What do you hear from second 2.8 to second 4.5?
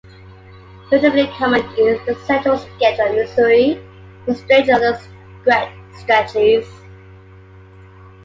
of Misuri, but